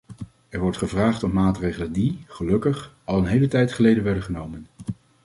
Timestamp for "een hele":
3.17-3.47